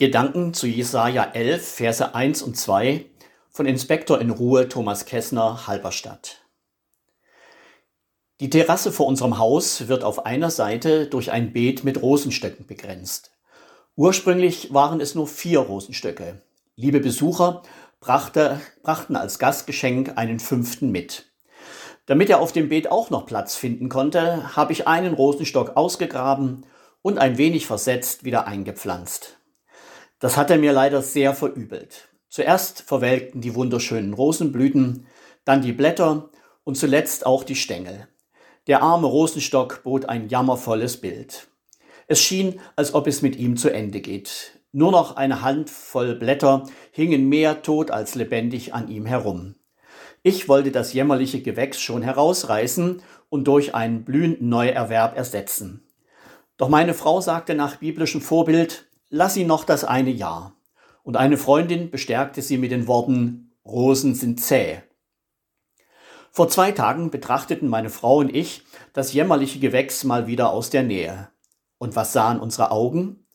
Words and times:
Gedanken 0.00 0.54
zu 0.54 0.68
Jesaja 0.68 1.24
11, 1.24 1.66
Verse 1.66 2.14
1 2.14 2.42
und 2.42 2.56
2 2.56 3.04
von 3.50 3.66
Inspektor 3.66 4.20
in 4.20 4.30
Ruhe 4.30 4.68
Thomas 4.68 5.06
Kessner, 5.06 5.66
Halberstadt. 5.66 6.42
Die 8.38 8.48
Terrasse 8.48 8.92
vor 8.92 9.08
unserem 9.08 9.38
Haus 9.38 9.88
wird 9.88 10.04
auf 10.04 10.24
einer 10.24 10.50
Seite 10.50 11.06
durch 11.06 11.32
ein 11.32 11.52
Beet 11.52 11.82
mit 11.82 12.00
Rosenstöcken 12.00 12.64
begrenzt. 12.64 13.32
Ursprünglich 13.96 14.72
waren 14.72 15.00
es 15.00 15.16
nur 15.16 15.26
vier 15.26 15.58
Rosenstöcke. 15.58 16.42
Liebe 16.76 17.00
Besucher 17.00 17.64
brachte, 17.98 18.60
brachten 18.84 19.16
als 19.16 19.40
Gastgeschenk 19.40 20.12
einen 20.14 20.38
fünften 20.38 20.92
mit. 20.92 21.32
Damit 22.06 22.30
er 22.30 22.38
auf 22.38 22.52
dem 22.52 22.68
Beet 22.68 22.88
auch 22.92 23.10
noch 23.10 23.26
Platz 23.26 23.56
finden 23.56 23.88
konnte, 23.88 24.54
habe 24.54 24.72
ich 24.72 24.86
einen 24.86 25.14
Rosenstock 25.14 25.76
ausgegraben 25.76 26.64
und 27.02 27.18
ein 27.18 27.36
wenig 27.36 27.66
versetzt 27.66 28.22
wieder 28.22 28.46
eingepflanzt. 28.46 29.37
Das 30.18 30.36
hat 30.36 30.50
er 30.50 30.58
mir 30.58 30.72
leider 30.72 31.02
sehr 31.02 31.34
verübelt. 31.34 32.08
Zuerst 32.28 32.82
verwelkten 32.82 33.40
die 33.40 33.54
wunderschönen 33.54 34.12
Rosenblüten, 34.14 35.06
dann 35.44 35.62
die 35.62 35.72
Blätter 35.72 36.30
und 36.64 36.76
zuletzt 36.76 37.24
auch 37.24 37.44
die 37.44 37.56
Stängel. 37.56 38.08
Der 38.66 38.82
arme 38.82 39.06
Rosenstock 39.06 39.82
bot 39.84 40.06
ein 40.06 40.28
jammervolles 40.28 41.00
Bild. 41.00 41.48
Es 42.06 42.20
schien, 42.20 42.60
als 42.76 42.94
ob 42.94 43.06
es 43.06 43.22
mit 43.22 43.36
ihm 43.36 43.56
zu 43.56 43.70
Ende 43.70 44.00
geht. 44.00 44.58
Nur 44.72 44.90
noch 44.90 45.16
eine 45.16 45.40
Handvoll 45.40 46.14
Blätter 46.14 46.64
hingen 46.90 47.28
mehr 47.28 47.62
tot 47.62 47.90
als 47.90 48.14
lebendig 48.14 48.74
an 48.74 48.88
ihm 48.88 49.06
herum. 49.06 49.54
Ich 50.22 50.48
wollte 50.48 50.72
das 50.72 50.92
jämmerliche 50.92 51.40
Gewächs 51.40 51.80
schon 51.80 52.02
herausreißen 52.02 53.02
und 53.30 53.44
durch 53.44 53.74
einen 53.74 54.04
blühenden 54.04 54.48
Neuerwerb 54.48 55.16
ersetzen. 55.16 55.84
Doch 56.58 56.68
meine 56.68 56.92
Frau 56.92 57.20
sagte 57.20 57.54
nach 57.54 57.76
biblischem 57.76 58.20
Vorbild, 58.20 58.87
lass 59.10 59.34
sie 59.34 59.44
noch 59.44 59.64
das 59.64 59.84
eine 59.84 60.10
Jahr. 60.10 60.54
Und 61.02 61.16
eine 61.16 61.36
Freundin 61.36 61.90
bestärkte 61.90 62.42
sie 62.42 62.58
mit 62.58 62.70
den 62.70 62.86
Worten, 62.86 63.52
Rosen 63.64 64.14
sind 64.14 64.40
zäh. 64.40 64.82
Vor 66.30 66.48
zwei 66.48 66.72
Tagen 66.72 67.10
betrachteten 67.10 67.68
meine 67.68 67.90
Frau 67.90 68.18
und 68.18 68.34
ich 68.34 68.62
das 68.92 69.12
jämmerliche 69.12 69.58
Gewächs 69.58 70.04
mal 70.04 70.26
wieder 70.26 70.50
aus 70.50 70.70
der 70.70 70.82
Nähe. 70.82 71.28
Und 71.78 71.96
was 71.96 72.12
sahen 72.12 72.40
unsere 72.40 72.70
Augen? 72.70 73.26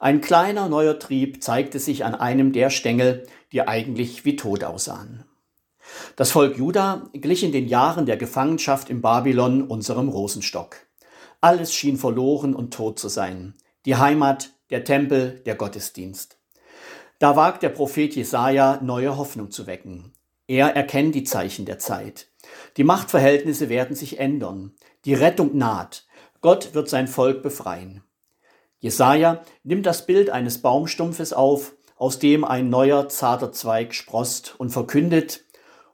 Ein 0.00 0.20
kleiner 0.20 0.68
neuer 0.68 0.98
Trieb 0.98 1.42
zeigte 1.42 1.78
sich 1.78 2.04
an 2.04 2.14
einem 2.14 2.52
der 2.52 2.70
Stängel, 2.70 3.26
die 3.52 3.62
eigentlich 3.62 4.24
wie 4.24 4.36
tot 4.36 4.64
aussahen. 4.64 5.24
Das 6.16 6.30
Volk 6.30 6.58
Juda 6.58 7.08
glich 7.12 7.44
in 7.44 7.52
den 7.52 7.68
Jahren 7.68 8.06
der 8.06 8.16
Gefangenschaft 8.16 8.90
in 8.90 9.00
Babylon 9.00 9.62
unserem 9.62 10.08
Rosenstock. 10.08 10.76
Alles 11.40 11.74
schien 11.74 11.96
verloren 11.96 12.54
und 12.54 12.72
tot 12.72 12.98
zu 12.98 13.08
sein. 13.08 13.54
Die 13.84 13.96
Heimat, 13.96 14.50
der 14.74 14.82
Tempel, 14.82 15.40
der 15.46 15.54
Gottesdienst. 15.54 16.36
Da 17.20 17.36
wagt 17.36 17.62
der 17.62 17.68
Prophet 17.68 18.16
Jesaja, 18.16 18.80
neue 18.82 19.16
Hoffnung 19.16 19.52
zu 19.52 19.68
wecken. 19.68 20.10
Er 20.48 20.74
erkennt 20.74 21.14
die 21.14 21.22
Zeichen 21.22 21.64
der 21.64 21.78
Zeit. 21.78 22.26
Die 22.76 22.82
Machtverhältnisse 22.82 23.68
werden 23.68 23.94
sich 23.94 24.18
ändern. 24.18 24.74
Die 25.04 25.14
Rettung 25.14 25.56
naht. 25.56 26.08
Gott 26.40 26.74
wird 26.74 26.88
sein 26.88 27.06
Volk 27.06 27.40
befreien. 27.40 28.02
Jesaja 28.80 29.44
nimmt 29.62 29.86
das 29.86 30.06
Bild 30.06 30.30
eines 30.30 30.60
Baumstumpfes 30.60 31.32
auf, 31.32 31.76
aus 31.94 32.18
dem 32.18 32.44
ein 32.44 32.68
neuer 32.68 33.08
zarter 33.08 33.52
Zweig 33.52 33.94
sproßt 33.94 34.56
und 34.58 34.70
verkündet, 34.70 35.44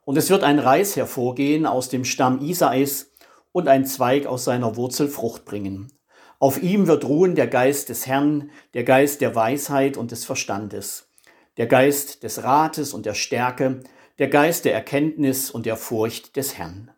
und 0.05 0.17
es 0.17 0.31
wird 0.31 0.41
ein 0.41 0.57
Reis 0.57 0.95
hervorgehen 0.95 1.67
aus 1.67 1.87
dem 1.89 2.03
Stamm 2.03 2.41
Isais 2.41 3.11
und 3.51 3.67
ein 3.67 3.85
Zweig 3.85 4.25
aus 4.25 4.43
seiner 4.43 4.75
Wurzel 4.75 5.07
Frucht 5.07 5.45
bringen. 5.45 5.93
Auf 6.41 6.59
ihm 6.59 6.87
wird 6.87 7.05
ruhen 7.05 7.35
der 7.35 7.45
Geist 7.45 7.89
des 7.89 8.07
Herrn, 8.07 8.49
der 8.73 8.83
Geist 8.83 9.21
der 9.21 9.35
Weisheit 9.35 9.95
und 9.95 10.09
des 10.09 10.25
Verstandes, 10.25 11.07
der 11.57 11.67
Geist 11.67 12.23
des 12.23 12.41
Rates 12.41 12.95
und 12.95 13.05
der 13.05 13.13
Stärke, 13.13 13.81
der 14.17 14.27
Geist 14.27 14.65
der 14.65 14.73
Erkenntnis 14.73 15.51
und 15.51 15.67
der 15.67 15.77
Furcht 15.77 16.35
des 16.35 16.57
Herrn. 16.57 16.89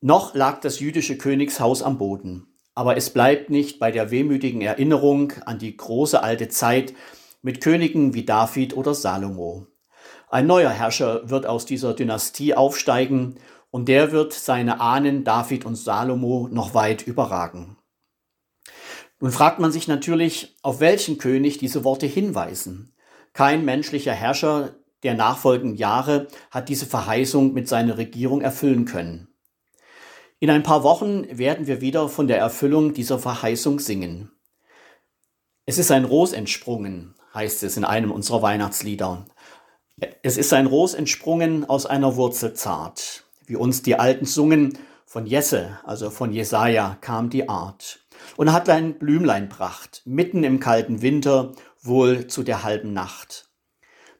Noch 0.00 0.34
lag 0.34 0.60
das 0.60 0.80
jüdische 0.80 1.16
Königshaus 1.16 1.84
am 1.84 1.98
Boden, 1.98 2.48
aber 2.74 2.96
es 2.96 3.10
bleibt 3.10 3.48
nicht 3.48 3.78
bei 3.78 3.92
der 3.92 4.10
wehmütigen 4.10 4.60
Erinnerung 4.60 5.32
an 5.44 5.60
die 5.60 5.76
große 5.76 6.20
alte 6.20 6.48
Zeit 6.48 6.94
mit 7.42 7.60
Königen 7.60 8.12
wie 8.12 8.24
David 8.24 8.76
oder 8.76 8.94
Salomo. 8.94 9.68
Ein 10.30 10.48
neuer 10.48 10.70
Herrscher 10.70 11.30
wird 11.30 11.46
aus 11.46 11.64
dieser 11.64 11.94
Dynastie 11.94 12.54
aufsteigen 12.54 13.36
und 13.70 13.86
der 13.86 14.10
wird 14.10 14.32
seine 14.32 14.80
Ahnen 14.80 15.22
David 15.22 15.64
und 15.64 15.76
Salomo 15.76 16.48
noch 16.50 16.74
weit 16.74 17.06
überragen. 17.06 17.76
Nun 19.20 19.32
fragt 19.32 19.58
man 19.58 19.72
sich 19.72 19.88
natürlich, 19.88 20.56
auf 20.62 20.80
welchen 20.80 21.18
König 21.18 21.58
diese 21.58 21.84
Worte 21.84 22.06
hinweisen. 22.06 22.92
Kein 23.32 23.64
menschlicher 23.64 24.12
Herrscher 24.12 24.74
der 25.02 25.14
nachfolgenden 25.14 25.76
Jahre 25.76 26.28
hat 26.50 26.68
diese 26.68 26.86
Verheißung 26.86 27.52
mit 27.52 27.68
seiner 27.68 27.96
Regierung 27.96 28.40
erfüllen 28.40 28.84
können. 28.84 29.28
In 30.38 30.50
ein 30.50 30.62
paar 30.62 30.82
Wochen 30.82 31.26
werden 31.38 31.66
wir 31.66 31.80
wieder 31.80 32.08
von 32.08 32.28
der 32.28 32.38
Erfüllung 32.38 32.92
dieser 32.92 33.18
Verheißung 33.18 33.78
singen. 33.78 34.32
Es 35.64 35.78
ist 35.78 35.90
ein 35.90 36.04
Ros 36.04 36.32
entsprungen, 36.32 37.14
heißt 37.34 37.62
es 37.62 37.76
in 37.76 37.84
einem 37.84 38.12
unserer 38.12 38.42
Weihnachtslieder. 38.42 39.24
Es 40.22 40.36
ist 40.36 40.52
ein 40.52 40.66
Ros 40.66 40.92
entsprungen 40.92 41.64
aus 41.64 41.86
einer 41.86 42.16
Wurzel 42.16 42.52
zart. 42.52 43.24
Wie 43.46 43.56
uns 43.56 43.82
die 43.82 43.98
Alten 43.98 44.26
sungen, 44.26 44.78
von 45.06 45.24
Jesse, 45.24 45.78
also 45.84 46.10
von 46.10 46.32
Jesaja, 46.32 46.98
kam 47.00 47.30
die 47.30 47.48
Art 47.48 48.00
und 48.36 48.52
hat 48.52 48.68
ein 48.68 48.98
Blümlein 48.98 49.48
pracht, 49.48 50.02
mitten 50.04 50.44
im 50.44 50.60
kalten 50.60 51.02
Winter, 51.02 51.52
wohl 51.80 52.26
zu 52.26 52.42
der 52.42 52.62
halben 52.62 52.92
Nacht. 52.92 53.48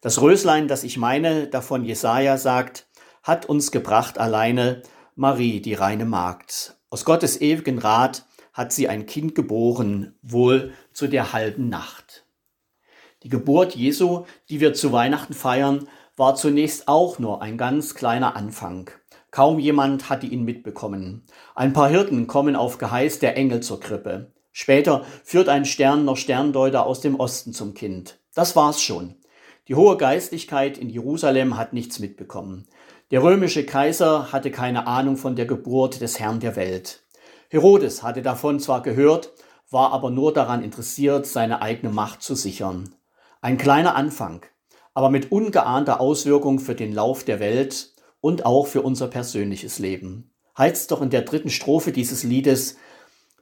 Das 0.00 0.20
Röslein, 0.20 0.68
das 0.68 0.84
ich 0.84 0.98
meine, 0.98 1.46
davon 1.48 1.84
Jesaja 1.84 2.38
sagt, 2.38 2.86
hat 3.22 3.46
uns 3.46 3.72
gebracht 3.72 4.18
alleine 4.18 4.82
Marie, 5.14 5.60
die 5.60 5.74
reine 5.74 6.04
Magd. 6.04 6.76
Aus 6.90 7.04
Gottes 7.04 7.40
ewigen 7.40 7.78
Rat 7.78 8.24
hat 8.52 8.72
sie 8.72 8.88
ein 8.88 9.06
Kind 9.06 9.34
geboren, 9.34 10.14
wohl 10.22 10.72
zu 10.92 11.08
der 11.08 11.32
halben 11.32 11.68
Nacht. 11.68 12.24
Die 13.22 13.28
Geburt 13.28 13.74
Jesu, 13.74 14.24
die 14.48 14.60
wir 14.60 14.74
zu 14.74 14.92
Weihnachten 14.92 15.34
feiern, 15.34 15.88
war 16.16 16.34
zunächst 16.36 16.86
auch 16.86 17.18
nur 17.18 17.42
ein 17.42 17.58
ganz 17.58 17.94
kleiner 17.94 18.36
Anfang. 18.36 18.90
Kaum 19.36 19.58
jemand 19.58 20.08
hatte 20.08 20.26
ihn 20.26 20.44
mitbekommen. 20.44 21.22
Ein 21.54 21.74
paar 21.74 21.90
Hirten 21.90 22.26
kommen 22.26 22.56
auf 22.56 22.78
Geheiß 22.78 23.18
der 23.18 23.36
Engel 23.36 23.60
zur 23.60 23.80
Krippe. 23.80 24.32
Später 24.50 25.04
führt 25.24 25.50
ein 25.50 25.66
Stern 25.66 26.06
noch 26.06 26.16
Sterndeuter 26.16 26.86
aus 26.86 27.02
dem 27.02 27.20
Osten 27.20 27.52
zum 27.52 27.74
Kind. 27.74 28.18
Das 28.34 28.56
war's 28.56 28.80
schon. 28.80 29.16
Die 29.68 29.74
hohe 29.74 29.98
Geistlichkeit 29.98 30.78
in 30.78 30.88
Jerusalem 30.88 31.58
hat 31.58 31.74
nichts 31.74 31.98
mitbekommen. 31.98 32.66
Der 33.10 33.22
römische 33.22 33.66
Kaiser 33.66 34.32
hatte 34.32 34.50
keine 34.50 34.86
Ahnung 34.86 35.18
von 35.18 35.36
der 35.36 35.44
Geburt 35.44 36.00
des 36.00 36.18
Herrn 36.18 36.40
der 36.40 36.56
Welt. 36.56 37.02
Herodes 37.50 38.02
hatte 38.02 38.22
davon 38.22 38.58
zwar 38.58 38.80
gehört, 38.80 39.34
war 39.70 39.92
aber 39.92 40.08
nur 40.08 40.32
daran 40.32 40.64
interessiert, 40.64 41.26
seine 41.26 41.60
eigene 41.60 41.92
Macht 41.92 42.22
zu 42.22 42.34
sichern. 42.34 42.94
Ein 43.42 43.58
kleiner 43.58 43.96
Anfang, 43.96 44.46
aber 44.94 45.10
mit 45.10 45.30
ungeahnter 45.30 46.00
Auswirkung 46.00 46.58
für 46.58 46.74
den 46.74 46.94
Lauf 46.94 47.22
der 47.22 47.38
Welt 47.38 47.95
und 48.20 48.46
auch 48.46 48.66
für 48.66 48.82
unser 48.82 49.08
persönliches 49.08 49.78
Leben. 49.78 50.30
Heizt 50.56 50.90
doch 50.90 51.02
in 51.02 51.10
der 51.10 51.22
dritten 51.22 51.50
Strophe 51.50 51.92
dieses 51.92 52.22
Liedes, 52.22 52.76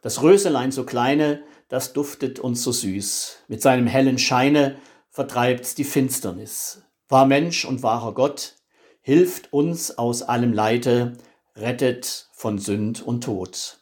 das 0.02 0.22
Röselein 0.22 0.72
so 0.72 0.84
kleine, 0.84 1.42
das 1.68 1.92
duftet 1.92 2.38
uns 2.38 2.62
so 2.62 2.72
süß. 2.72 3.44
Mit 3.48 3.62
seinem 3.62 3.86
hellen 3.86 4.18
Scheine 4.18 4.76
vertreibt's 5.08 5.74
die 5.74 5.84
Finsternis. 5.84 6.82
Wahr 7.08 7.26
Mensch 7.26 7.64
und 7.64 7.82
wahrer 7.82 8.14
Gott, 8.14 8.56
hilft 9.00 9.52
uns 9.52 9.96
aus 9.96 10.22
allem 10.22 10.52
Leide, 10.52 11.14
rettet 11.56 12.28
von 12.32 12.58
Sünd 12.58 13.00
und 13.02 13.24
Tod. 13.24 13.78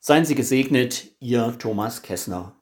Seien 0.00 0.24
Sie 0.24 0.34
gesegnet, 0.34 1.12
Ihr 1.20 1.56
Thomas 1.58 2.02
Kessner. 2.02 2.61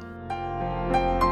you 0.93 1.30